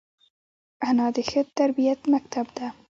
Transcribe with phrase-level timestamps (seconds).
[0.87, 2.67] انا د ښه تربیت مکتب ده